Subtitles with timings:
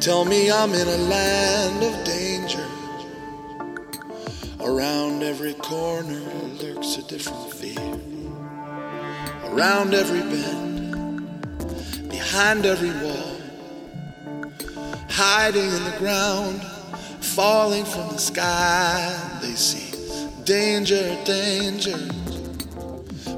[0.00, 2.66] tell me I'm in a land of danger.
[4.60, 6.20] Around every corner
[6.60, 8.00] lurks a different fear.
[9.44, 13.40] Around every bend, behind every wall,
[15.08, 16.62] hiding in the ground,
[17.20, 19.38] falling from the sky.
[19.40, 19.96] They see
[20.44, 21.98] danger, danger,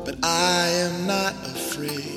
[0.05, 2.12] but I am not afraid.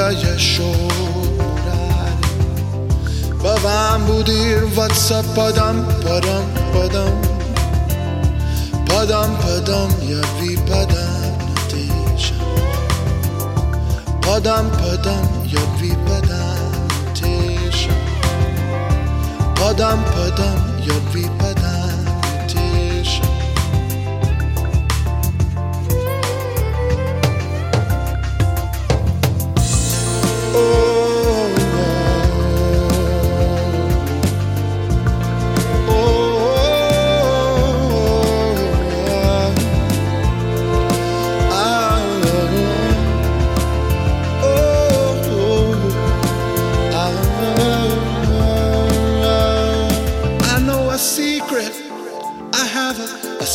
[0.00, 2.14] a chorar.
[3.42, 7.30] Babam budir vatsa padam padam padam.
[8.90, 11.38] Padam padam ya vi padam
[11.70, 12.34] teja
[14.20, 16.74] Padam padam ya vi padam
[17.14, 17.94] teja
[19.54, 21.39] Padam padam ya vi padam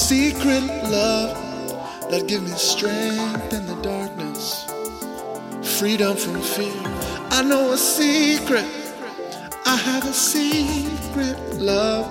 [0.08, 1.36] secret love
[2.12, 4.66] that gives me strength in the darkness
[5.80, 6.80] freedom from fear.
[7.32, 8.68] I know a secret.
[9.66, 12.06] I have a secret love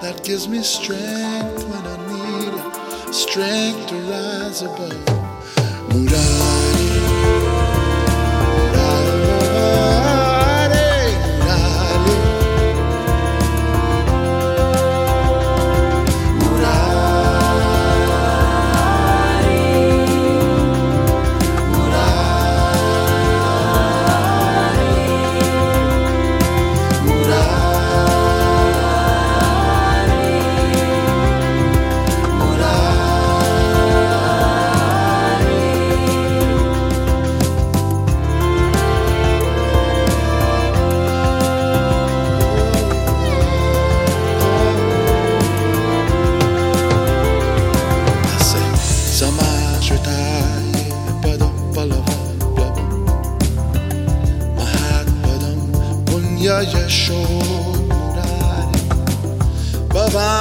[0.00, 3.14] that gives me strength when I need it.
[3.14, 6.43] Strength to rise above.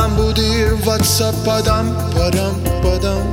[0.03, 2.55] Vatsa Padam Padam.
[2.83, 3.23] Padam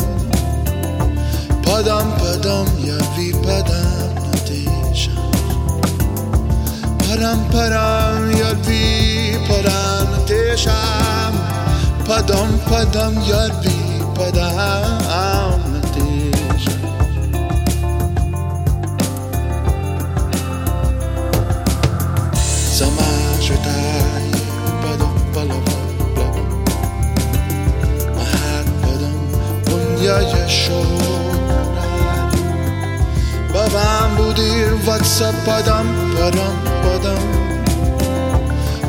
[1.66, 5.14] Padam Padam Yavi Padam Natisha
[7.02, 8.82] Padam Padam Yavi
[9.48, 10.08] Padam
[12.06, 13.14] Padam
[14.14, 15.29] Padam
[30.18, 31.20] یشونن
[33.54, 35.86] بابم بودیر واتساپ پدم
[36.16, 37.22] پدم پدم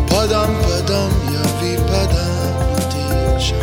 [0.07, 2.55] پدم پدم یا وی پدم
[2.89, 3.55] دیشم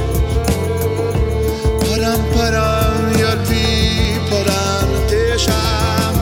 [1.80, 6.14] پدم پدم یا وی پدم دیشم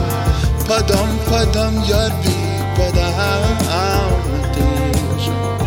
[0.69, 2.37] پدم پدم یا وی
[2.77, 4.11] پدم
[4.53, 5.66] دیشم